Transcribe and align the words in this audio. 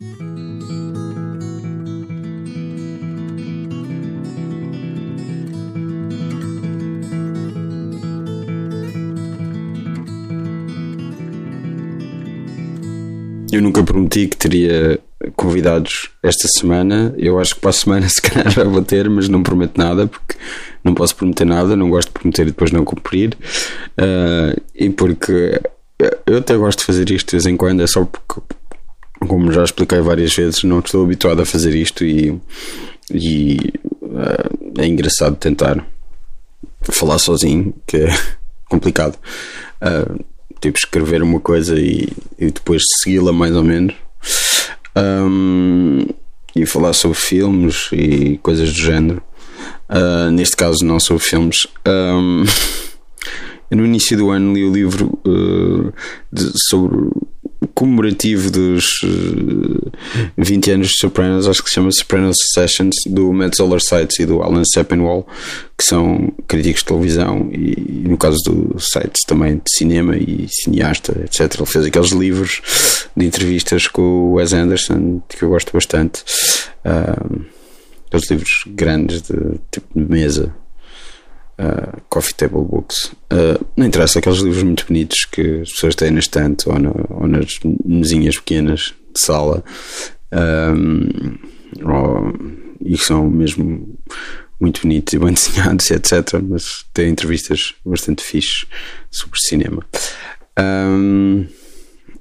Eu 0.00 0.06
nunca 13.62 13.84
prometi 13.84 14.26
que 14.26 14.36
teria 14.36 14.98
convidados 15.36 16.10
esta 16.24 16.48
semana. 16.58 17.14
Eu 17.16 17.38
acho 17.38 17.54
que 17.54 17.60
para 17.60 17.70
a 17.70 17.72
semana 17.72 18.06
se 18.10 18.20
calhar 18.20 18.50
já 18.50 18.64
vou 18.64 18.82
ter, 18.82 19.08
mas 19.08 19.28
não 19.28 19.44
prometo 19.44 19.78
nada 19.78 20.08
porque 20.08 20.34
não 20.82 20.92
posso 20.92 21.14
prometer 21.14 21.44
nada, 21.44 21.76
não 21.76 21.88
gosto 21.88 22.08
de 22.08 22.14
prometer 22.14 22.42
e 22.42 22.46
depois 22.46 22.72
não 22.72 22.84
cumprir. 22.84 23.38
Uh, 23.96 24.60
e 24.74 24.90
porque 24.90 25.60
eu 26.26 26.38
até 26.38 26.56
gosto 26.56 26.80
de 26.80 26.84
fazer 26.84 27.08
isto 27.10 27.28
de 27.28 27.36
vez 27.36 27.46
em 27.46 27.56
quando, 27.56 27.80
é 27.80 27.86
só 27.86 28.04
porque, 28.04 28.53
como 29.34 29.50
já 29.50 29.64
expliquei 29.64 29.98
várias 29.98 30.32
vezes, 30.32 30.62
não 30.62 30.78
estou 30.78 31.02
habituado 31.02 31.42
a 31.42 31.44
fazer 31.44 31.74
isto 31.74 32.04
e, 32.04 32.40
e 33.10 33.58
uh, 34.00 34.78
é 34.80 34.86
engraçado 34.86 35.34
tentar 35.34 35.84
falar 36.82 37.18
sozinho, 37.18 37.74
que 37.84 37.96
é 37.96 38.08
complicado. 38.70 39.18
Uh, 39.82 40.24
tipo 40.60 40.78
escrever 40.78 41.20
uma 41.20 41.40
coisa 41.40 41.76
e, 41.76 42.08
e 42.38 42.46
depois 42.46 42.80
segui-la 43.02 43.32
mais 43.32 43.56
ou 43.56 43.64
menos 43.64 43.96
um, 44.96 46.06
e 46.54 46.64
falar 46.64 46.92
sobre 46.92 47.18
filmes 47.18 47.88
e 47.92 48.38
coisas 48.40 48.72
do 48.72 48.78
género. 48.78 49.20
Uh, 49.90 50.30
neste 50.30 50.54
caso, 50.54 50.84
não 50.84 51.00
sobre 51.00 51.24
filmes. 51.24 51.66
Um, 51.86 52.44
no 53.70 53.84
início 53.84 54.16
do 54.16 54.30
ano 54.30 54.54
li 54.54 54.64
o 54.64 54.72
livro 54.72 55.18
uh, 55.26 55.92
de, 56.32 56.52
sobre 56.68 57.10
comemorativo 57.74 58.50
dos 58.50 59.02
uh, 59.02 59.92
eh, 60.16 60.30
20 60.36 60.70
anos 60.70 60.88
de 60.88 60.98
Sopranos, 60.98 61.48
acho 61.48 61.62
que 61.62 61.68
se 61.68 61.74
chama 61.74 61.90
Sopranos 61.92 62.36
Sessions, 62.54 62.94
do 63.06 63.32
Matt 63.32 63.56
Zoller 63.56 63.80
Sites 63.80 64.18
e 64.20 64.26
do 64.26 64.42
Alan 64.42 64.62
Sepinwall, 64.64 65.26
que 65.76 65.84
são 65.84 66.32
críticos 66.46 66.80
de 66.80 66.86
televisão 66.86 67.50
e, 67.52 68.08
no 68.08 68.16
caso 68.16 68.38
do 68.44 68.78
Sites 68.78 69.22
também 69.26 69.56
de 69.56 69.76
cinema 69.76 70.16
e 70.16 70.46
cineasta, 70.48 71.12
etc. 71.24 71.54
Ele 71.56 71.66
fez 71.66 71.86
aqueles 71.86 72.12
livros 72.12 72.62
de 73.16 73.26
entrevistas 73.26 73.86
com 73.88 74.02
o 74.02 74.32
Wes 74.34 74.52
Anderson, 74.52 75.20
que 75.28 75.42
eu 75.42 75.48
gosto 75.48 75.72
bastante. 75.72 76.22
Uh, 76.84 77.44
aqueles 78.06 78.30
livros 78.30 78.64
grandes 78.68 79.22
de 79.22 79.58
tipo 79.70 79.86
de 79.94 80.10
mesa 80.10 80.54
uh, 81.58 82.00
coffee 82.08 82.34
table 82.34 82.62
books. 82.62 83.12
Uh, 83.32 83.64
não 83.76 83.86
interessa, 83.86 84.18
aqueles 84.18 84.38
livros 84.38 84.62
muito 84.62 84.86
bonitos 84.86 85.24
que 85.24 85.60
as 85.62 85.72
pessoas 85.72 85.94
têm 85.94 86.10
na 86.10 86.20
estante 86.20 86.68
ou, 86.68 86.74
ou 87.10 87.26
nas 87.26 87.58
mesinhas 87.84 88.36
pequenas 88.36 88.94
de 89.12 89.20
sala 89.20 89.64
um, 90.32 91.38
ou, 91.84 92.32
e 92.80 92.96
que 92.96 93.04
são 93.04 93.28
mesmo 93.30 93.98
muito 94.60 94.82
bonitos 94.82 95.14
e 95.14 95.18
bem 95.18 95.32
desenhados, 95.34 95.90
etc. 95.90 96.40
Mas 96.42 96.84
têm 96.92 97.10
entrevistas 97.10 97.74
bastante 97.84 98.22
fixes 98.22 98.66
sobre 99.10 99.38
cinema. 99.40 99.84
Um, 100.58 101.46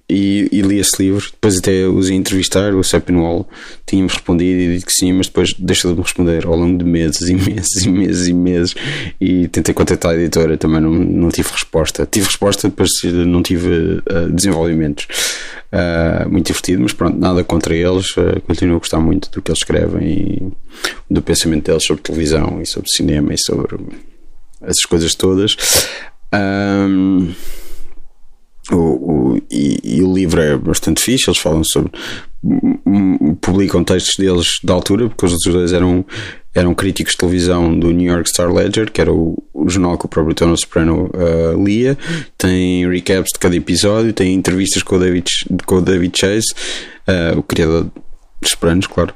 e, 0.09 0.49
e, 0.51 0.61
li 0.61 0.79
esse 0.79 1.01
livro. 1.01 1.25
Depois 1.31 1.57
até 1.57 1.87
os 1.87 2.09
ia 2.09 2.15
entrevistar, 2.15 2.73
o 2.75 2.83
Sepinwall 2.83 3.47
tinha-me 3.85 4.09
respondido 4.09 4.59
e 4.59 4.73
disse 4.73 4.85
que 4.85 4.93
sim, 4.93 5.13
mas 5.13 5.27
depois 5.27 5.53
deixou 5.53 5.91
de 5.91 5.97
me 5.97 6.03
responder 6.03 6.45
ao 6.45 6.55
longo 6.55 6.77
de 6.77 6.83
meses 6.83 7.29
e 7.29 7.33
meses 7.35 7.85
e 7.85 7.89
meses 7.89 8.27
e 8.27 8.33
meses. 8.33 8.75
E 9.19 9.47
tentei 9.47 9.73
contactar 9.73 10.11
a 10.11 10.15
editora, 10.15 10.57
também 10.57 10.81
não, 10.81 10.91
não 10.91 11.29
tive 11.29 11.49
resposta. 11.49 12.05
Tive 12.05 12.27
resposta, 12.27 12.67
depois 12.67 12.89
não 13.03 13.41
tive 13.41 14.01
uh, 14.09 14.29
desenvolvimentos. 14.31 15.07
Uh, 15.71 16.29
muito 16.29 16.47
divertido, 16.47 16.83
mas 16.83 16.93
pronto, 16.93 17.17
nada 17.17 17.43
contra 17.43 17.75
eles. 17.75 18.15
Uh, 18.17 18.39
continuo 18.45 18.75
a 18.75 18.79
gostar 18.79 18.99
muito 18.99 19.31
do 19.31 19.41
que 19.41 19.49
eles 19.49 19.59
escrevem 19.59 20.07
e 20.07 20.51
do 21.09 21.21
pensamento 21.21 21.65
deles 21.65 21.85
sobre 21.85 22.03
televisão 22.03 22.61
e 22.61 22.65
sobre 22.65 22.89
cinema 22.89 23.33
e 23.33 23.37
sobre 23.39 23.77
essas 24.61 24.85
coisas 24.85 25.15
todas. 25.15 25.57
Um, 26.33 27.33
o, 28.71 28.75
o, 28.75 29.41
e, 29.51 29.79
e, 29.83 30.01
o 30.01 30.13
livro 30.13 30.41
é 30.41 30.55
bastante 30.55 31.01
fixe, 31.01 31.29
eles 31.29 31.39
falam 31.39 31.63
sobre. 31.63 31.91
publicam 33.41 33.83
textos 33.83 34.15
deles 34.17 34.59
da 34.63 34.73
altura, 34.73 35.09
porque 35.09 35.25
os 35.25 35.33
outros 35.33 35.53
dois 35.53 35.73
eram, 35.73 36.05
eram 36.55 36.73
críticos 36.73 37.13
de 37.13 37.17
televisão 37.17 37.77
do 37.77 37.91
New 37.91 38.09
York 38.11 38.29
Star 38.29 38.51
Ledger, 38.51 38.89
que 38.89 39.01
era 39.01 39.11
o, 39.11 39.43
o 39.53 39.69
jornal 39.69 39.97
que 39.97 40.05
o 40.05 40.09
próprio 40.09 40.33
Tony 40.33 40.57
Soprano 40.57 41.11
uh, 41.13 41.61
lia. 41.61 41.97
Tem 42.37 42.89
recaps 42.89 43.31
de 43.33 43.39
cada 43.39 43.55
episódio, 43.55 44.13
tem 44.13 44.33
entrevistas 44.33 44.81
com 44.81 44.95
o 44.95 44.99
David, 44.99 45.29
com 45.65 45.75
o 45.75 45.81
David 45.81 46.17
Chase, 46.17 46.53
uh, 47.07 47.39
o 47.39 47.43
criador 47.43 47.91
dos 48.41 48.51
Sopranos, 48.51 48.87
claro. 48.87 49.13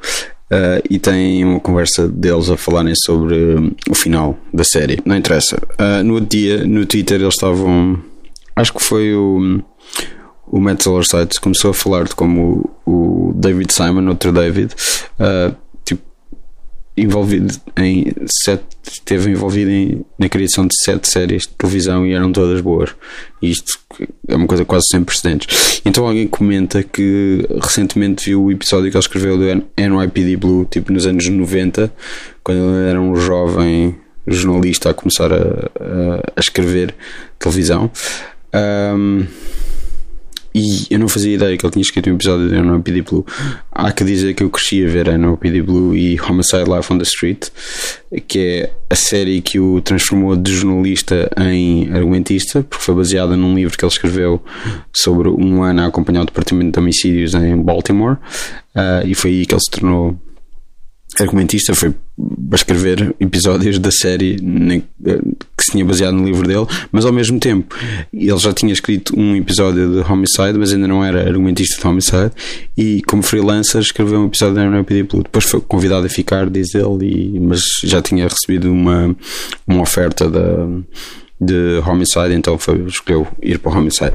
Uh, 0.52 0.84
e 0.90 1.00
tem 1.00 1.44
uma 1.46 1.60
conversa 1.60 2.08
deles 2.08 2.50
a 2.50 2.58
falarem 2.58 2.94
sobre 2.96 3.74
o 3.90 3.96
final 3.96 4.38
da 4.54 4.66
série. 4.66 5.00
Não 5.06 5.16
interessa. 5.16 5.58
no 6.04 6.16
outro 6.16 6.30
dia, 6.30 6.66
no 6.66 6.86
Twitter, 6.86 7.22
eles 7.22 7.34
estavam 7.34 8.02
acho 8.58 8.74
que 8.74 8.84
foi 8.84 9.14
o, 9.14 9.62
o 10.48 10.60
Matt 10.60 10.84
Sites 10.84 11.38
começou 11.38 11.72
a 11.72 11.74
falar 11.74 12.06
de 12.06 12.16
como 12.16 12.70
o, 12.86 13.30
o 13.30 13.34
David 13.34 13.72
Simon, 13.72 14.08
outro 14.08 14.32
David, 14.32 14.74
uh, 15.20 15.56
tipo, 15.86 16.02
envolvido 16.98 17.54
em 17.78 18.12
sete, 18.44 18.66
esteve 18.92 19.30
envolvido 19.30 19.70
em, 19.70 20.06
na 20.18 20.28
criação 20.28 20.66
de 20.66 20.74
sete 20.84 21.08
séries 21.08 21.44
de 21.44 21.50
televisão 21.50 22.06
e 22.06 22.14
eram 22.14 22.32
todas 22.32 22.60
boas. 22.62 22.96
E 23.42 23.52
isto 23.52 23.80
é 24.28 24.36
uma 24.36 24.48
coisa 24.48 24.66
quase 24.66 24.86
sem 24.90 25.04
precedentes. 25.04 25.82
Então 25.86 26.08
alguém 26.08 26.28
comenta 26.28 26.82
que 26.82 27.48
recentemente 27.62 28.26
viu 28.26 28.46
o 28.46 28.52
episódio 28.52 28.90
que 28.90 28.98
ele 28.98 29.04
escreveu 29.04 29.38
do 29.38 29.46
NYPD 29.78 30.38
Blue, 30.38 30.66
tipo 30.66 30.92
nos 30.92 31.06
anos 31.06 31.28
90, 31.30 31.94
quando 32.44 32.58
ele 32.58 32.90
era 32.90 33.00
um 33.00 33.16
jovem 33.16 33.96
jornalista 34.26 34.90
a 34.90 34.94
começar 34.94 35.32
a, 35.32 35.38
a, 35.38 36.34
a 36.36 36.40
escrever 36.40 36.96
televisão. 37.40 37.92
Um, 38.54 39.26
e 40.58 40.88
eu 40.90 40.98
não 40.98 41.08
fazia 41.08 41.36
ideia 41.36 41.56
que 41.56 41.64
ele 41.64 41.72
tinha 41.72 41.84
escrito 41.84 42.10
um 42.10 42.16
episódio 42.16 42.50
de 42.50 42.60
NOPD 42.60 43.04
Blue. 43.04 43.24
Há 43.72 43.92
que 43.92 44.04
dizer 44.04 44.34
que 44.34 44.42
eu 44.42 44.50
cresci 44.50 44.84
a 44.84 44.90
ver 44.90 45.16
NOPD 45.16 45.62
Blue 45.62 45.96
e 45.96 46.20
Homicide 46.20 46.64
Life 46.64 46.92
on 46.92 46.98
the 46.98 47.04
Street, 47.04 47.50
que 48.28 48.40
é 48.40 48.72
a 48.90 48.96
série 48.96 49.40
que 49.42 49.60
o 49.60 49.80
transformou 49.82 50.36
de 50.36 50.52
jornalista 50.52 51.30
em 51.38 51.94
argumentista, 51.94 52.64
porque 52.64 52.84
foi 52.84 52.96
baseada 52.96 53.38
num 53.38 53.54
livro 53.54 53.78
que 53.78 53.86
ele 53.86 53.92
escreveu 53.92 54.44
sobre 54.92 55.30
um 55.30 55.62
ano 55.62 55.84
a 55.84 55.86
acompanhar 55.86 56.24
o 56.24 56.26
Departamento 56.26 56.72
de 56.72 56.80
Homicídios 56.80 57.36
em 57.36 57.56
Baltimore. 57.56 58.18
Uh, 58.76 59.06
e 59.06 59.14
foi 59.14 59.32
aí 59.32 59.46
que 59.46 59.54
ele 59.54 59.62
se 59.62 59.70
tornou 59.70 60.18
argumentista 61.20 61.74
foi 61.74 61.94
para 62.50 62.56
escrever 62.56 63.16
episódios 63.20 63.80
da 63.80 63.92
série 63.92 64.38
que 64.38 65.64
se 65.64 65.72
tinha 65.72 65.86
baseado 65.86 66.14
no 66.14 66.26
livro 66.26 66.48
dele, 66.48 66.66
mas 66.92 67.06
ao 67.06 67.14
mesmo 67.14 67.40
tempo 67.40 67.76
ele 68.14 68.38
já 68.38 68.54
tinha 68.54 68.72
escrito 68.74 69.18
um 69.18 69.36
episódio 69.36 69.92
de 69.92 70.12
Homicide, 70.12 70.58
mas 70.58 70.74
ainda 70.74 70.88
não 70.88 71.04
era 71.04 71.28
argumentista 71.28 71.82
de 71.82 71.88
Homicide, 71.88 72.32
e 72.78 73.02
como 73.04 73.24
freelancer 73.24 73.82
escreveu 73.82 74.20
um 74.20 74.28
episódio 74.28 74.56
da 74.56 74.66
NPD 74.66 75.04
Blue. 75.04 75.24
Depois 75.24 75.46
foi 75.46 75.62
convidado 75.62 76.06
a 76.06 76.10
ficar, 76.10 76.50
diz 76.50 76.74
ele, 76.76 77.06
e, 77.36 77.40
mas 77.40 77.62
já 77.84 78.02
tinha 78.02 78.28
recebido 78.28 78.72
uma, 78.72 79.16
uma 79.68 79.82
oferta 79.82 80.30
da, 80.30 80.68
de 81.40 81.80
Homicide, 81.86 82.34
então 82.34 82.58
foi, 82.58 82.84
escolheu 82.88 83.28
ir 83.42 83.60
para 83.60 83.72
o 83.72 83.78
Homicide. 83.78 84.14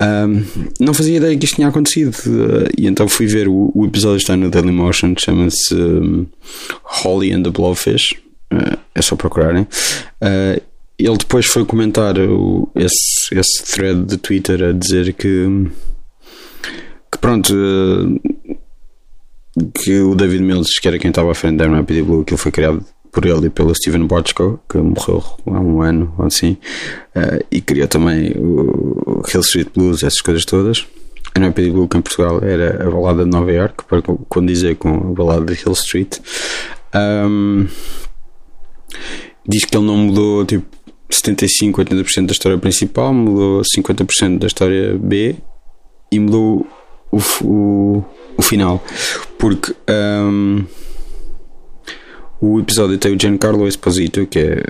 Um, 0.00 0.44
não 0.80 0.94
fazia 0.94 1.18
ideia 1.18 1.36
que 1.36 1.44
isto 1.44 1.56
tinha 1.56 1.68
acontecido 1.68 2.14
uh, 2.26 2.68
e 2.76 2.86
então 2.86 3.06
fui 3.06 3.26
ver 3.26 3.46
o, 3.48 3.70
o 3.74 3.84
episódio 3.84 4.16
está 4.16 4.34
no 4.34 4.50
Dailymotion 4.50 5.14
chama-se 5.18 5.74
um, 5.74 6.26
Holly 6.82 7.32
and 7.32 7.42
the 7.42 7.50
Blowfish 7.50 8.14
uh, 8.50 8.78
é 8.94 9.02
só 9.02 9.14
procurarem. 9.14 9.64
Uh, 10.22 10.62
ele 10.98 11.16
depois 11.18 11.44
foi 11.44 11.66
comentar 11.66 12.18
o, 12.18 12.70
esse, 12.74 13.28
esse 13.32 13.62
thread 13.64 14.04
de 14.04 14.16
Twitter 14.16 14.62
a 14.64 14.72
dizer 14.72 15.12
que 15.12 15.66
que 17.12 17.18
pronto 17.18 17.54
que 19.74 20.00
o 20.00 20.14
David 20.14 20.42
Mills 20.42 20.80
que 20.80 20.88
era 20.88 20.98
quem 20.98 21.10
estava 21.10 21.30
à 21.30 21.34
frente 21.34 21.56
da 21.56 21.68
Rapid 21.68 22.04
Blue 22.04 22.24
que 22.24 22.32
ele 22.32 22.40
foi 22.40 22.52
criado 22.52 22.84
por 23.12 23.26
ele 23.26 23.46
e 23.46 23.50
pelo 23.50 23.74
Steven 23.74 24.06
Bochco, 24.06 24.60
que 24.68 24.78
morreu 24.78 25.22
há 25.46 25.60
um 25.60 25.82
ano 25.82 26.14
ou 26.18 26.26
assim, 26.26 26.56
uh, 27.16 27.44
e 27.50 27.60
criou 27.60 27.88
também 27.88 28.32
o 28.36 29.22
Hill 29.32 29.40
Street 29.40 29.68
Blues, 29.74 30.02
essas 30.02 30.20
coisas 30.20 30.44
todas. 30.44 30.86
A 31.34 31.38
NYPD 31.38 31.70
Blue, 31.70 31.88
que 31.88 31.96
em 31.96 32.00
Portugal 32.00 32.40
era 32.42 32.86
a 32.86 32.90
balada 32.90 33.24
de 33.24 33.30
Nova 33.30 33.52
York, 33.52 33.84
para 33.84 34.02
condizer 34.28 34.76
com 34.76 34.88
a 34.88 35.12
balada 35.12 35.44
de 35.44 35.60
Hill 35.60 35.72
Street. 35.72 36.18
Um, 36.94 37.68
diz 39.46 39.64
que 39.64 39.76
ele 39.76 39.86
não 39.86 39.96
mudou 39.96 40.44
tipo 40.44 40.66
75, 41.08 41.82
80% 41.82 42.26
da 42.26 42.32
história 42.32 42.58
principal, 42.58 43.12
mudou 43.12 43.62
50% 43.62 44.38
da 44.38 44.46
história 44.46 44.96
B 44.98 45.36
e 46.10 46.18
mudou 46.18 46.66
o, 47.10 47.18
o, 47.44 48.04
o 48.36 48.42
final. 48.42 48.82
Porque. 49.38 49.74
Um, 49.88 50.64
o 52.40 52.58
episódio 52.58 52.98
tem 52.98 53.14
o 53.14 53.20
Giancarlo 53.20 53.68
Esposito, 53.68 54.26
que 54.26 54.38
é 54.38 54.62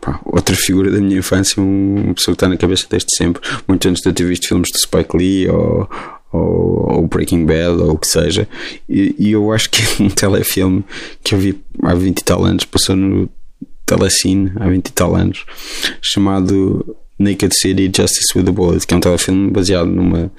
pá, 0.00 0.20
outra 0.24 0.56
figura 0.56 0.90
da 0.90 1.00
minha 1.00 1.18
infância, 1.18 1.62
uma 1.62 2.14
pessoa 2.14 2.34
que 2.34 2.36
está 2.36 2.48
na 2.48 2.56
cabeça 2.56 2.86
desde 2.88 3.08
sempre, 3.16 3.42
muito 3.68 3.86
antes 3.88 4.02
de 4.02 4.08
eu 4.08 4.12
ter 4.14 4.24
visto 4.24 4.48
filmes 4.48 4.70
de 4.72 4.80
Spike 4.80 5.16
Lee 5.16 5.48
ou, 5.48 5.88
ou, 6.32 6.92
ou 6.92 7.06
Breaking 7.06 7.44
Bad, 7.44 7.82
ou 7.82 7.92
o 7.92 7.98
que 7.98 8.06
seja. 8.06 8.48
E, 8.88 9.14
e, 9.18 9.32
eu 9.32 9.52
acho 9.52 9.70
que 9.70 9.82
é 9.82 10.02
um 10.02 10.08
telefilme 10.10 10.84
que 11.22 11.34
eu 11.34 11.38
vi 11.38 11.60
há 11.82 11.94
20 11.94 12.18
e 12.18 12.24
tal 12.24 12.44
anos, 12.44 12.64
passou 12.64 12.96
no 12.96 13.28
Telecine 13.84 14.52
há 14.56 14.68
20 14.68 14.88
e 14.88 14.92
tal 14.92 15.14
anos, 15.14 15.44
chamado 16.00 16.96
Naked 17.18 17.54
City 17.54 17.90
Justice 17.94 18.36
with 18.36 18.48
a 18.48 18.52
Bullet, 18.52 18.86
que 18.86 18.94
é 18.94 18.96
um 18.96 19.00
telefilme 19.00 19.50
baseado 19.50 19.86
numa. 19.86 20.32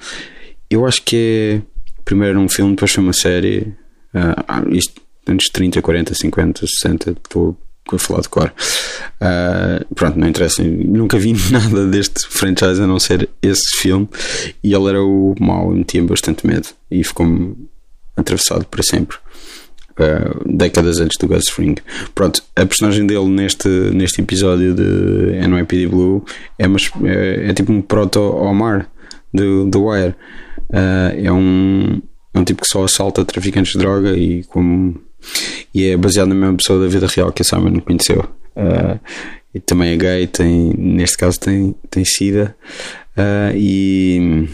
Eu 0.68 0.86
acho 0.86 1.02
que 1.02 1.16
é. 1.16 1.74
Primeiro 2.04 2.38
um 2.38 2.50
filme, 2.50 2.72
depois 2.74 2.92
foi 2.92 3.02
uma 3.02 3.14
série. 3.14 3.72
Uh, 4.12 4.74
isto 4.74 5.00
anos 5.26 5.44
30, 5.52 5.80
40, 5.82 6.14
50, 6.14 6.66
60, 6.66 7.10
estou 7.12 7.56
a 7.92 7.98
falar 7.98 8.20
de 8.22 8.28
cor. 8.28 8.52
Uh, 9.20 9.94
pronto, 9.94 10.18
não 10.18 10.28
interessa. 10.28 10.62
Nunca 10.62 11.18
vi 11.18 11.34
nada 11.50 11.86
deste 11.86 12.26
franchise 12.28 12.80
a 12.80 12.86
não 12.86 12.98
ser 12.98 13.28
esse 13.42 13.78
filme. 13.78 14.08
E 14.62 14.74
ele 14.74 14.88
era 14.88 15.02
o 15.02 15.34
mau 15.38 15.72
e 15.72 15.78
metia 15.78 16.02
bastante 16.02 16.46
medo. 16.46 16.68
E 16.90 17.04
ficou-me 17.04 17.68
atravessado 18.16 18.64
para 18.66 18.82
sempre. 18.82 19.16
Uh, 19.92 20.56
décadas 20.56 20.98
antes 20.98 21.16
do 21.18 21.28
Gus 21.28 21.48
Fring. 21.48 21.76
Pronto, 22.14 22.42
a 22.56 22.66
personagem 22.66 23.06
dele 23.06 23.28
neste, 23.28 23.68
neste 23.68 24.20
episódio 24.20 24.74
de 24.74 25.46
NYPD 25.46 25.86
Blue 25.86 26.24
é, 26.58 26.66
uma, 26.66 26.78
é, 27.04 27.50
é 27.50 27.54
tipo 27.54 27.72
um 27.72 27.80
proto-Omar 27.80 28.88
do, 29.32 29.66
do 29.66 29.86
Wire. 29.86 30.14
Uh, 30.70 31.14
é, 31.22 31.30
um, 31.30 32.02
é 32.32 32.38
um 32.38 32.44
tipo 32.44 32.62
que 32.62 32.68
só 32.68 32.82
assalta 32.82 33.24
traficantes 33.24 33.72
de 33.72 33.78
droga 33.78 34.16
e 34.16 34.42
como 34.44 35.00
e 35.74 35.86
é 35.86 35.96
baseado 35.96 36.28
na 36.28 36.34
mesma 36.34 36.56
pessoa 36.56 36.80
da 36.80 36.88
vida 36.88 37.06
real 37.06 37.32
que 37.32 37.42
a 37.42 37.44
Simon 37.44 37.80
conheceu. 37.80 38.24
Uh, 38.56 38.98
e 39.54 39.60
também 39.60 39.92
é 39.92 39.96
gay, 39.96 40.26
tem, 40.26 40.74
neste 40.76 41.16
caso 41.16 41.38
tem, 41.38 41.74
tem 41.90 42.04
SIDA. 42.04 42.54
Uh, 43.16 43.56
e 43.56 44.48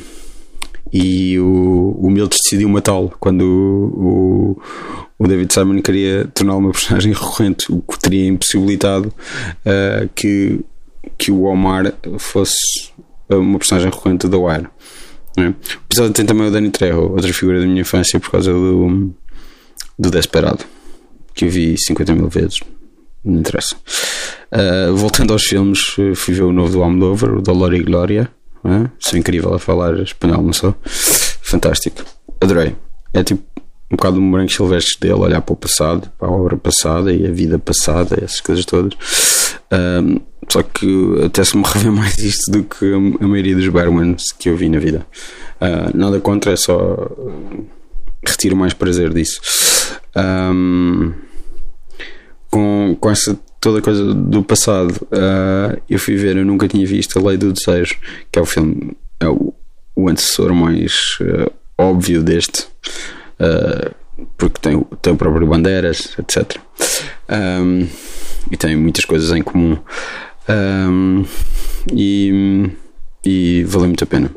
e 0.92 1.38
o, 1.38 1.96
o 2.00 2.10
Milt 2.10 2.32
decidiu 2.32 2.68
matá-lo 2.68 3.12
quando 3.20 3.42
o, 3.42 4.56
o, 4.58 5.24
o, 5.24 5.28
David 5.28 5.52
Simon 5.52 5.80
queria 5.80 6.26
torná-lo 6.34 6.58
uma 6.58 6.72
personagem 6.72 7.12
recorrente, 7.12 7.70
o 7.70 7.80
que 7.80 7.98
teria 7.98 8.26
impossibilitado 8.26 9.08
uh, 9.08 10.08
que, 10.14 10.60
que 11.16 11.30
o 11.30 11.44
Omar 11.44 11.94
fosse 12.18 12.90
uma 13.28 13.58
personagem 13.58 13.90
recorrente 13.90 14.26
da 14.26 14.36
Wire. 14.36 14.66
É? 15.36 15.42
O 15.42 15.54
episódio 15.88 16.12
tem 16.12 16.26
também 16.26 16.48
o 16.48 16.50
Danny 16.50 16.70
Trejo, 16.70 17.02
outra 17.02 17.32
figura 17.32 17.60
da 17.60 17.66
minha 17.66 17.82
infância 17.82 18.18
por 18.18 18.30
causa 18.30 18.52
do, 18.52 19.14
do 20.00 20.10
Desperado, 20.10 20.64
que 21.34 21.44
eu 21.44 21.50
vi 21.50 21.76
50 21.78 22.14
mil 22.14 22.28
vezes. 22.28 22.60
Não 23.22 23.38
interessa. 23.38 23.76
Uh, 24.50 24.96
voltando 24.96 25.34
aos 25.34 25.42
filmes, 25.42 25.80
fui 26.16 26.34
ver 26.34 26.42
o 26.42 26.52
novo 26.52 26.72
do 26.72 26.82
Almodóvar, 26.82 27.34
o 27.34 27.42
Dolor 27.42 27.74
e 27.74 27.82
Glória. 27.82 28.30
Uh, 28.64 28.88
sou 28.98 29.18
incrível 29.18 29.52
a 29.52 29.58
falar 29.58 29.98
espanhol, 30.00 30.42
não 30.42 30.54
sou? 30.54 30.74
Fantástico. 30.84 32.02
Adorei. 32.40 32.74
É 33.12 33.22
tipo 33.22 33.42
um 33.90 33.96
bocado 33.96 34.20
um 34.20 34.30
branco 34.30 34.52
silvestre 34.52 35.00
dele, 35.00 35.20
olhar 35.20 35.42
para 35.42 35.52
o 35.52 35.56
passado, 35.56 36.10
para 36.18 36.28
a 36.28 36.30
obra 36.30 36.56
passada 36.56 37.12
e 37.12 37.26
a 37.26 37.30
vida 37.30 37.58
passada, 37.58 38.16
essas 38.22 38.40
coisas 38.40 38.64
todas. 38.64 38.94
Uh, 39.70 40.20
só 40.48 40.62
que 40.62 41.24
até 41.26 41.44
se 41.44 41.56
me 41.56 41.64
rever 41.66 41.92
mais 41.92 42.16
isto 42.18 42.50
do 42.50 42.64
que 42.64 42.94
a, 42.94 43.26
maioria 43.26 43.54
dos 43.54 43.68
Bermans 43.68 44.32
que 44.38 44.48
eu 44.48 44.56
vi 44.56 44.70
na 44.70 44.78
vida. 44.78 45.06
Uh, 45.60 45.94
nada 45.94 46.20
contra, 46.20 46.52
é 46.52 46.56
só 46.56 46.96
retiro 48.26 48.56
mais 48.56 48.72
prazer 48.72 49.12
disso. 49.12 49.40
Um, 50.16 51.12
com, 52.50 52.96
com 53.00 53.10
essa 53.10 53.38
toda 53.60 53.82
coisa 53.82 54.14
do 54.14 54.42
passado, 54.42 54.92
uh, 55.12 55.80
eu 55.88 55.98
fui 55.98 56.16
ver, 56.16 56.36
eu 56.36 56.44
nunca 56.44 56.66
tinha 56.66 56.86
visto 56.86 57.18
A 57.18 57.22
Lei 57.22 57.36
do 57.36 57.52
Desejo, 57.52 57.96
que 58.32 58.38
é 58.38 58.42
o 58.42 58.46
filme, 58.46 58.96
é 59.20 59.28
o, 59.28 59.52
o 59.94 60.08
antecessor 60.08 60.54
mais 60.54 61.18
uh, 61.20 61.52
óbvio 61.78 62.22
deste, 62.22 62.66
uh, 63.38 63.94
porque 64.38 64.58
tem, 64.60 64.82
tem 65.02 65.12
o 65.12 65.16
próprio 65.16 65.46
Bandeiras, 65.46 66.16
etc. 66.18 66.58
Um, 67.28 67.86
e 68.50 68.56
tem 68.56 68.74
muitas 68.76 69.04
coisas 69.04 69.30
em 69.30 69.42
comum. 69.42 69.78
Um, 70.48 71.24
e, 71.94 72.70
e 73.24 73.64
valeu 73.64 73.88
muito 73.88 74.04
a 74.04 74.06
pena. 74.06 74.30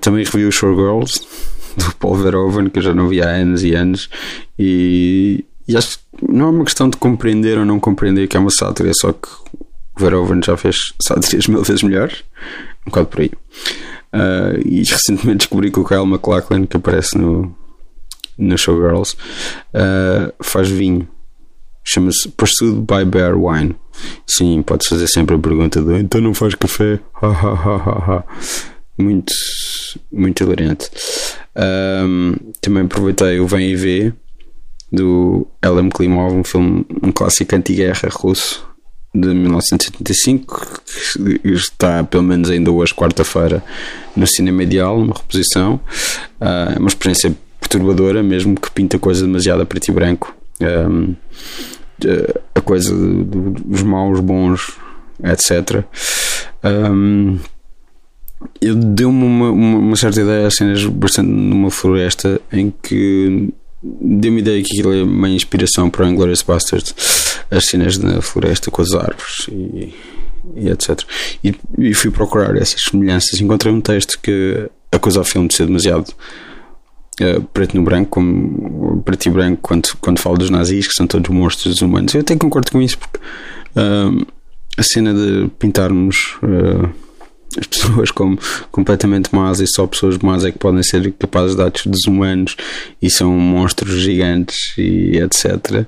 também 0.00 0.24
revi 0.24 0.44
o 0.44 0.52
Showgirls 0.52 1.26
do 1.76 1.94
Paul 1.96 2.16
Verhoeven, 2.16 2.70
que 2.70 2.78
eu 2.78 2.82
já 2.82 2.94
não 2.94 3.08
vi 3.08 3.20
há 3.20 3.28
anos 3.28 3.62
e 3.62 3.74
anos, 3.74 4.08
e, 4.58 5.44
e 5.68 5.76
acho 5.76 5.98
que 5.98 6.04
não 6.32 6.46
é 6.46 6.50
uma 6.50 6.64
questão 6.64 6.88
de 6.88 6.96
compreender 6.96 7.58
ou 7.58 7.64
não 7.64 7.78
compreender 7.78 8.26
que 8.26 8.36
é 8.36 8.40
uma 8.40 8.50
sátira, 8.50 8.90
é 8.90 8.94
só 8.94 9.12
que 9.12 9.28
o 9.98 10.00
Verhoeven 10.00 10.40
já 10.42 10.56
fez 10.56 10.76
sátiras 11.00 11.46
mil 11.46 11.62
vezes 11.62 11.82
melhores, 11.82 12.24
um 12.86 12.90
bocado 12.90 13.06
por 13.08 13.20
aí. 13.20 13.30
Uh, 14.12 14.60
e 14.64 14.78
recentemente 14.78 15.38
descobri 15.38 15.70
que 15.70 15.80
o 15.80 15.84
Kyle 15.84 16.06
MacLachlan, 16.06 16.66
que 16.66 16.76
aparece 16.76 17.18
no, 17.18 17.54
no 18.38 18.56
Showgirls, 18.56 19.16
uh, 19.74 20.32
faz 20.42 20.68
vinho. 20.68 21.08
Chama-se 21.84 22.28
Pursued 22.30 22.80
by 22.80 23.04
Bear 23.04 23.38
Wine. 23.38 23.76
Sim, 24.26 24.62
podes 24.62 24.88
fazer 24.88 25.06
sempre 25.06 25.36
a 25.36 25.38
pergunta 25.38 25.80
de 25.80 25.98
então 26.00 26.20
não 26.20 26.34
faz 26.34 26.54
café? 26.54 26.98
muito, 28.98 29.32
muito 30.10 30.42
hilariante. 30.42 30.90
Um, 31.56 32.34
também 32.60 32.84
aproveitei 32.84 33.40
o 33.40 33.46
Vem 33.46 33.70
e 33.70 33.76
Vê 33.76 34.12
do 34.92 35.46
Elem 35.64 35.88
Klimov, 35.88 36.34
um 36.34 36.44
filme, 36.44 36.86
um 37.02 37.10
clássico 37.10 37.56
anti-guerra 37.56 38.08
russo 38.10 38.66
de 39.14 39.28
1975 39.28 40.82
que 41.42 41.48
está 41.48 42.04
pelo 42.04 42.22
menos 42.22 42.50
ainda 42.50 42.70
hoje 42.70 42.94
quarta-feira 42.94 43.64
no 44.14 44.26
cinema 44.26 44.62
ideal, 44.62 44.98
uma 44.98 45.14
reposição. 45.14 45.80
Uh, 46.40 46.74
é 46.76 46.78
uma 46.78 46.88
experiência 46.88 47.34
perturbadora 47.58 48.22
mesmo 48.22 48.54
que 48.54 48.70
pinta 48.70 48.98
coisa 48.98 49.24
demasiado 49.24 49.62
a 49.62 49.66
preto 49.66 49.88
e 49.88 49.92
branco. 49.92 50.36
Um, 50.60 51.14
a 52.54 52.60
coisa 52.60 52.94
dos 52.94 53.82
maus, 53.82 54.20
bons 54.20 54.76
etc 55.24 55.82
um, 56.66 57.38
deu-me 58.60 59.24
uma, 59.24 59.50
uma, 59.50 59.78
uma, 59.78 59.96
certa 59.96 60.20
ideia 60.20 60.46
a 60.46 60.50
cenas 60.50 60.84
bastante 60.84 61.28
numa 61.28 61.70
floresta 61.70 62.40
em 62.52 62.72
que 62.82 63.52
deu-me 63.82 64.40
ideia 64.40 64.62
que 64.62 64.72
aquilo 64.72 64.92
é 64.92 65.02
uma 65.02 65.28
inspiração 65.28 65.88
para 65.88 66.04
o 66.04 66.08
Inglourious 66.08 66.42
Basterds 66.42 66.94
as 67.50 67.66
cenas 67.66 67.98
na 67.98 68.20
floresta 68.20 68.70
com 68.70 68.82
as 68.82 68.92
árvores 68.92 69.46
e, 69.50 69.94
e 70.54 70.68
etc 70.68 71.00
e, 71.42 71.54
e, 71.78 71.94
fui 71.94 72.10
procurar 72.10 72.56
essas 72.56 72.82
semelhanças. 72.82 73.40
Encontrei 73.40 73.72
um 73.72 73.80
texto 73.80 74.18
que 74.20 74.68
acusa 74.92 75.20
o 75.20 75.24
filme 75.24 75.48
de 75.48 75.54
ser 75.54 75.66
demasiado 75.66 76.08
uh, 77.20 77.42
preto 77.52 77.76
no 77.76 77.82
branco 77.82 78.10
como 78.10 79.02
preto 79.02 79.26
e 79.26 79.30
branco 79.30 79.60
quando, 79.62 79.88
quando 80.00 80.18
falo 80.18 80.38
dos 80.38 80.50
nazis 80.50 80.86
que 80.86 80.94
são 80.94 81.06
todos 81.06 81.30
monstros 81.30 81.80
humanos. 81.80 82.14
Eu 82.14 82.20
até 82.20 82.36
concordo 82.36 82.70
com 82.70 82.82
isso 82.82 82.98
porque 82.98 83.18
uh, 83.18 84.26
a 84.76 84.82
cena 84.82 85.14
de 85.14 85.48
pintarmos 85.58 86.36
uh, 86.42 87.05
as 87.58 87.66
pessoas 87.66 88.10
como 88.10 88.38
completamente 88.70 89.34
más 89.34 89.60
e 89.60 89.66
só 89.66 89.86
pessoas 89.86 90.18
más 90.18 90.44
é 90.44 90.52
que 90.52 90.58
podem 90.58 90.82
ser 90.82 91.12
capazes 91.12 91.56
de 91.56 91.62
atos 91.62 91.86
desumanos 91.86 92.56
e 93.00 93.10
são 93.10 93.32
monstros 93.32 94.00
gigantes 94.00 94.56
e 94.76 95.18
etc. 95.18 95.44
Uh, 95.44 95.86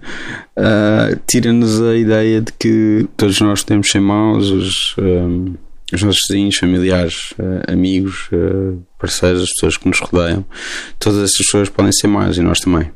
ah, 0.56 1.18
Tira-nos 1.26 1.80
a 1.82 1.96
ideia 1.96 2.40
de 2.40 2.52
que 2.52 3.06
todos 3.16 3.40
nós 3.40 3.62
podemos 3.62 3.90
ser 3.90 4.00
maus, 4.00 4.50
os, 4.50 4.94
um, 4.98 5.54
os 5.92 6.02
nossos 6.02 6.20
vizinhos, 6.28 6.56
familiares, 6.56 7.32
uh, 7.38 7.72
amigos, 7.72 8.28
uh, 8.32 8.82
parceiros, 8.98 9.42
as 9.42 9.50
pessoas 9.50 9.76
que 9.76 9.88
nos 9.88 10.00
rodeiam, 10.00 10.44
todas 10.98 11.18
essas 11.22 11.38
pessoas 11.38 11.68
podem 11.68 11.92
ser 11.92 12.08
más 12.08 12.36
e 12.36 12.42
nós 12.42 12.60
também. 12.60 12.90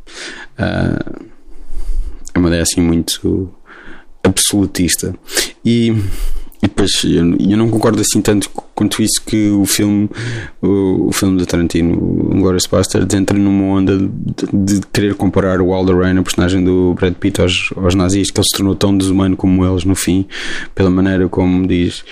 é 0.58 2.38
uma 2.38 2.48
ideia 2.48 2.62
assim 2.62 2.80
muito 2.80 3.52
absolutista. 4.22 5.14
E 5.64 5.94
e 6.62 6.68
depois 6.68 6.92
eu, 7.04 7.36
eu 7.38 7.56
não 7.56 7.68
concordo 7.68 8.00
assim 8.00 8.22
tanto 8.22 8.48
quanto 8.72 9.02
isso 9.02 9.20
que 9.26 9.50
o 9.50 9.66
filme, 9.66 10.08
o, 10.60 11.08
o 11.08 11.12
filme 11.12 11.38
de 11.38 11.44
Tarantino, 11.44 11.94
o 11.94 12.40
Glorious 12.40 12.66
Bastard, 12.66 13.16
entra 13.16 13.36
numa 13.36 13.64
onda 13.64 13.98
de, 13.98 14.78
de 14.78 14.86
querer 14.92 15.14
comparar 15.14 15.60
o 15.60 15.72
Alderaan, 15.72 16.20
a 16.20 16.22
personagem 16.22 16.62
do 16.62 16.94
Brad 16.94 17.14
Pitt, 17.14 17.40
aos, 17.40 17.70
aos 17.76 17.96
nazis, 17.96 18.30
que 18.30 18.38
ele 18.38 18.46
se 18.48 18.56
tornou 18.56 18.76
tão 18.76 18.96
desumano 18.96 19.36
como 19.36 19.66
eles 19.66 19.84
no 19.84 19.96
fim, 19.96 20.24
pela 20.72 20.88
maneira 20.88 21.28
como 21.28 21.66
diz 21.66 22.04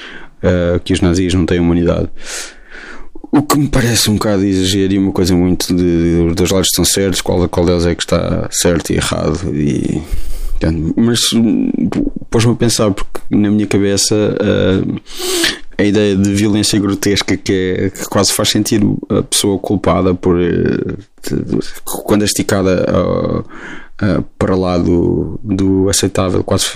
uh, 0.43 0.81
que 0.83 0.93
os 0.93 1.01
nazis 1.01 1.33
não 1.33 1.47
têm 1.47 1.61
humanidade. 1.61 2.09
O 3.33 3.43
que 3.43 3.57
me 3.57 3.69
parece 3.69 4.11
um 4.11 4.15
bocado 4.15 4.45
exagero 4.45 4.93
e 4.93 4.99
uma 4.99 5.13
coisa 5.13 5.37
muito 5.37 5.73
de, 5.73 6.29
de, 6.29 6.35
dos 6.35 6.51
lados 6.51 6.67
estão 6.67 6.85
certos, 6.85 7.21
qual, 7.21 7.49
qual 7.49 7.65
deles 7.65 7.87
é 7.87 7.95
que 7.95 8.03
está 8.03 8.49
certo 8.51 8.91
e 8.91 8.97
errado. 8.97 9.55
E, 9.55 10.03
mas 10.97 11.21
pôs-me 12.31 12.53
a 12.53 12.57
pensar, 12.57 12.91
porque 12.91 13.21
na 13.31 13.51
minha 13.51 13.67
cabeça 13.67 14.15
uh, 14.15 15.01
a 15.79 15.85
ideia 15.85 16.15
de 16.15 16.35
violência 16.35 16.79
grotesca 16.79 17.37
que, 17.37 17.53
é, 17.53 17.91
que 17.91 18.05
quase 18.09 18.33
faz 18.33 18.51
sentir 18.51 18.83
a 19.09 19.23
pessoa 19.23 19.59
culpada 19.59 20.15
por 20.15 20.37
uh, 20.37 20.99
de, 21.23 21.45
de, 21.45 21.59
quando 21.85 22.23
é 22.23 22.25
esticada 22.27 22.87
uh, 22.91 23.45
para 24.39 24.57
lá 24.57 24.79
do, 24.79 25.39
do 25.43 25.89
aceitável, 25.91 26.43
quase 26.43 26.67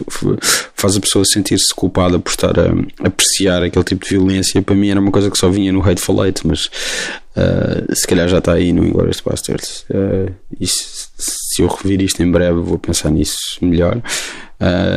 faz 0.75 0.97
a 0.97 1.01
pessoa 1.01 1.25
sentir-se 1.25 1.75
culpada 1.75 2.19
por 2.19 2.31
estar 2.31 2.59
a, 2.59 2.71
a, 3.03 3.09
apreciar 3.09 3.63
aquele 3.63 3.85
tipo 3.85 4.05
de 4.05 4.11
violência. 4.11 4.61
Para 4.61 4.75
mim 4.75 4.91
era 4.91 5.01
uma 5.01 5.11
coisa 5.11 5.31
que 5.31 5.39
só 5.39 5.49
vinha 5.49 5.73
no 5.73 5.81
Hateful 5.81 6.25
Eight, 6.25 6.47
mas 6.47 6.67
uh, 6.67 7.95
se 7.95 8.07
calhar 8.07 8.29
já 8.29 8.39
está 8.39 8.53
aí 8.53 8.73
no 8.73 8.87
Inglourious 8.87 9.21
Bastards. 9.21 9.87
Uh, 9.91 10.33
e 10.61 10.67
se, 10.67 11.09
se, 11.17 11.63
eu 11.63 11.69
revir 11.69 12.03
isto 12.03 12.23
em 12.23 12.31
breve, 12.31 12.61
vou 12.61 12.79
pensar 12.79 13.11
nisso 13.11 13.59
melhor. 13.63 14.03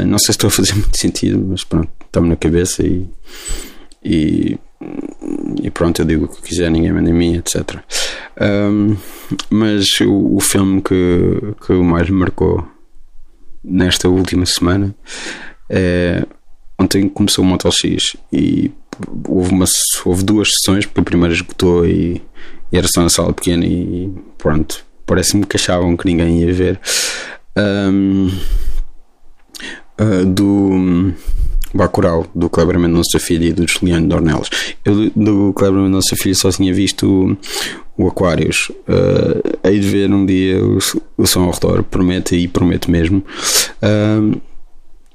Não 0.05 0.17
sei 0.17 0.27
se 0.27 0.31
estou 0.31 0.47
a 0.47 0.51
fazer 0.51 0.73
muito 0.79 0.97
sentido, 0.97 1.45
mas 1.49 1.63
pronto, 1.63 1.89
está-me 2.05 2.29
na 2.29 2.35
cabeça 2.35 2.85
e, 2.85 3.05
e, 4.03 4.57
e, 5.61 5.71
pronto, 5.71 6.01
eu 6.01 6.05
digo 6.05 6.25
o 6.25 6.27
que 6.27 6.41
quiser, 6.41 6.69
ninguém 6.69 6.93
manda 6.93 7.09
em 7.09 7.13
mim, 7.13 7.35
etc. 7.37 7.79
Um, 8.39 8.95
mas 9.49 9.85
o, 10.01 10.35
o, 10.35 10.39
filme 10.39 10.81
que, 10.81 11.55
que 11.65 11.73
mais 11.73 12.09
me 12.09 12.17
marcou 12.17 12.67
nesta 13.63 14.07
última 14.07 14.45
semana 14.45 14.95
é. 15.69 16.25
Ontem 16.79 17.09
começou 17.09 17.43
o 17.43 17.47
Motel 17.47 17.71
X 17.71 18.15
e 18.31 18.71
houve, 19.27 19.51
uma, 19.51 19.65
houve 20.05 20.23
duas 20.23 20.47
sessões, 20.51 20.85
porque 20.85 20.99
a 20.99 21.03
primeira 21.03 21.33
esgotou 21.33 21.87
e, 21.87 22.21
e 22.71 22.77
era 22.77 22.87
só 22.87 23.01
na 23.01 23.09
sala 23.09 23.33
pequena 23.33 23.65
e 23.65 24.13
pronto, 24.37 24.85
parece-me 25.03 25.43
que 25.43 25.55
achavam 25.55 25.97
que 25.97 26.05
ninguém 26.05 26.43
ia 26.43 26.53
ver. 26.53 26.79
Um, 27.57 28.27
uh, 29.99 30.23
do 30.23 31.15
Bacurau, 31.77 32.25
do 32.33 32.49
Kleber 32.49 32.79
Mendonça 32.79 33.19
Filho 33.19 33.45
e 33.45 33.53
do 33.53 33.67
Juliano 33.67 34.07
Dornelas. 34.07 34.49
Eu 34.83 35.09
do 35.11 35.53
Kleber 35.53 35.79
Mendonça 35.79 36.15
Filho 36.15 36.35
só 36.35 36.51
tinha 36.51 36.73
visto 36.73 37.37
o, 37.97 38.03
o 38.03 38.07
Aquários. 38.07 38.71
Uh, 38.87 39.57
hei 39.63 39.79
de 39.79 39.87
ver 39.87 40.11
um 40.11 40.25
dia 40.25 40.63
o, 40.63 40.79
o 41.17 41.27
som 41.27 41.43
ao 41.43 41.51
redor, 41.51 41.83
prometo 41.83 42.35
e 42.35 42.47
prometo 42.47 42.91
mesmo. 42.91 43.23
Uh, 43.81 44.41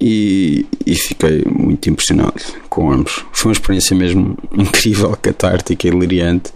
e, 0.05 0.67
e, 0.85 0.97
fiquei 0.97 1.45
muito 1.49 1.89
impressionado 1.89 2.35
com 2.69 2.91
ambos. 2.91 3.25
Foi 3.33 3.51
uma 3.51 3.53
experiência 3.53 3.95
mesmo 3.95 4.37
incrível, 4.53 5.17
catártica, 5.21 5.87
hilariante. 5.87 6.51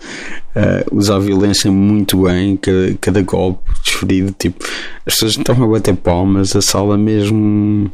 Uh, 0.57 0.97
usar 0.97 1.17
a 1.17 1.21
violência 1.21 1.71
muito 1.71 2.23
bem, 2.23 2.57
cada, 2.57 2.95
cada 3.01 3.23
golpe 3.23 3.71
desferido. 3.85 4.35
Tipo, 4.37 4.65
as 5.07 5.15
pessoas 5.15 5.37
estavam 5.37 5.69
a 5.69 5.71
bater 5.71 5.95
palmas, 5.95 6.57
a 6.57 6.63
sala 6.63 6.99
mesmo 6.99 7.89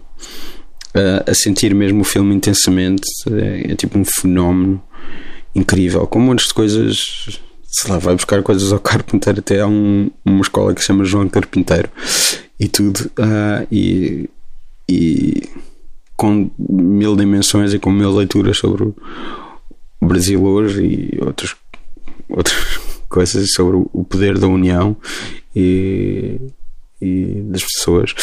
a 1.26 1.34
sentir 1.34 1.74
mesmo 1.74 2.02
o 2.02 2.04
filme 2.04 2.34
intensamente. 2.34 3.06
É, 3.30 3.72
é, 3.72 3.74
tipo 3.74 3.98
um 3.98 4.04
fenómeno 4.04 4.82
incrível. 5.54 6.06
Com 6.06 6.20
muitas 6.20 6.46
de 6.46 6.54
coisas. 6.54 7.40
Sei 7.64 7.90
lá, 7.90 7.98
vai 7.98 8.14
buscar 8.14 8.42
coisas 8.42 8.72
ao 8.72 8.78
Carpinteiro. 8.80 9.40
Até 9.40 9.60
há 9.60 9.66
um, 9.66 10.10
uma 10.24 10.42
escola 10.42 10.74
que 10.74 10.80
se 10.80 10.88
chama 10.88 11.04
João 11.04 11.28
Carpinteiro 11.28 11.88
e 12.60 12.68
tudo. 12.68 13.10
Uh, 13.18 13.66
e 13.70 14.28
e 14.88 15.48
com 16.16 16.50
mil 16.58 17.16
dimensões 17.16 17.72
e 17.72 17.78
com 17.78 17.90
mil 17.90 18.14
leituras 18.14 18.58
sobre 18.58 18.84
o 18.84 18.94
Brasil 20.00 20.44
hoje 20.44 20.84
e 20.84 21.24
outras, 21.24 21.56
outras 22.28 22.78
coisas 23.08 23.52
sobre 23.52 23.76
o 23.76 24.04
poder 24.04 24.38
da 24.38 24.46
União 24.46 24.96
e, 25.54 26.38
e 27.00 27.42
das 27.46 27.62
pessoas. 27.62 28.14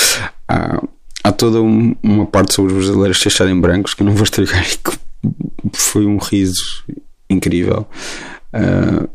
Há, 0.48 0.82
há 1.30 1.32
toda 1.32 1.62
um, 1.62 1.96
uma 2.02 2.26
parte 2.26 2.56
sobre 2.56 2.74
os 2.74 2.86
brasileiros 2.86 3.22
fechada 3.22 3.52
em 3.52 3.60
brancos 3.60 3.94
que 3.94 4.02
eu 4.02 4.06
não 4.06 4.14
vou 4.14 4.24
estragar 4.24 4.66
e 4.68 4.78
que 4.78 4.92
foi 5.74 6.06
um 6.06 6.18
riso 6.18 6.84
incrível. 7.30 7.88
Uh, 8.52 9.08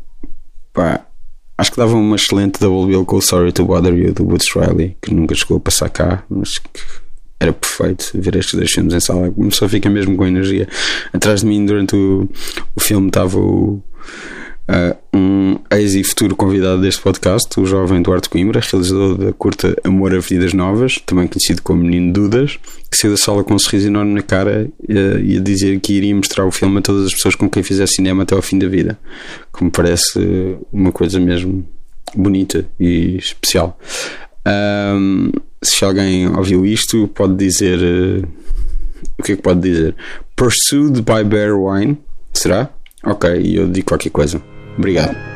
pá, 0.73 1.05
acho 1.57 1.71
que 1.71 1.77
dava 1.77 1.95
uma 1.95 2.15
excelente 2.15 2.59
double 2.59 2.87
bill 2.87 3.05
com 3.05 3.17
o 3.17 3.21
Sorry 3.21 3.51
to 3.51 3.65
Bother 3.65 3.93
You 3.93 4.13
do 4.13 4.23
Woods 4.23 4.47
Riley, 4.55 4.97
que 5.01 5.13
nunca 5.13 5.35
chegou 5.35 5.57
a 5.57 5.59
passar 5.59 5.89
cá, 5.89 6.23
mas 6.29 6.57
que 6.57 6.69
era 7.37 7.51
perfeito 7.51 8.11
ver 8.15 8.37
estes 8.37 8.55
dois 8.55 8.71
filmes 8.71 8.93
em 8.93 8.99
sala. 9.01 9.33
Só 9.51 9.67
fica 9.67 9.89
mesmo 9.89 10.15
com 10.15 10.25
energia. 10.25 10.69
Atrás 11.11 11.41
de 11.41 11.47
mim, 11.47 11.65
durante 11.65 11.95
o, 11.95 12.29
o 12.75 12.79
filme, 12.79 13.07
estava 13.07 13.37
o, 13.37 13.83
uh, 14.69 14.97
um 15.13 15.57
ex 15.71 15.93
e 15.95 16.03
futuro 16.03 16.35
convidado 16.35 16.81
deste 16.81 17.01
podcast, 17.01 17.59
o 17.59 17.65
jovem 17.65 17.99
Eduardo 17.99 18.29
Coimbra, 18.29 18.59
realizador 18.59 19.17
da 19.17 19.33
curta 19.33 19.75
Amor 19.83 20.13
a 20.13 20.19
Vidas 20.19 20.53
Novas, 20.53 20.99
também 21.05 21.27
conhecido 21.27 21.61
como 21.61 21.81
Menino 21.81 22.13
Dudas, 22.13 22.57
que 22.91 22.97
saiu 22.97 23.11
da 23.11 23.17
sala 23.17 23.43
com 23.43 23.53
um 23.53 23.59
sorriso 23.59 23.87
enorme 23.87 24.13
na 24.13 24.21
cara 24.21 24.69
uh, 24.87 25.19
e 25.19 25.37
a 25.37 25.41
dizer 25.41 25.79
que 25.79 25.93
iria 25.93 26.15
mostrar 26.15 26.45
o 26.45 26.51
filme 26.51 26.79
a 26.79 26.81
todas 26.81 27.05
as 27.05 27.13
pessoas 27.13 27.35
com 27.35 27.49
quem 27.49 27.63
fizer 27.63 27.87
cinema 27.87 28.23
até 28.23 28.35
ao 28.35 28.41
fim 28.41 28.59
da 28.59 28.67
vida. 28.67 28.97
Que 29.55 29.63
me 29.63 29.71
parece 29.71 30.57
uma 30.71 30.91
coisa 30.91 31.19
mesmo 31.19 31.67
bonita 32.15 32.65
e 32.79 33.17
especial. 33.17 33.79
Um, 34.47 35.31
se 35.63 35.83
alguém 35.83 36.27
ouviu 36.27 36.65
isto, 36.65 37.07
pode 37.07 37.35
dizer. 37.35 37.79
Uh, 37.79 38.27
o 39.17 39.23
que 39.23 39.33
é 39.33 39.35
que 39.35 39.41
pode 39.41 39.61
dizer? 39.61 39.95
Pursued 40.35 41.01
by 41.01 41.23
Bear 41.23 41.57
Wine? 41.57 41.97
Será? 42.33 42.69
Ok, 43.03 43.29
eu 43.29 43.67
digo 43.67 43.87
qualquer 43.87 44.09
coisa. 44.09 44.41
Obrigado. 44.77 45.34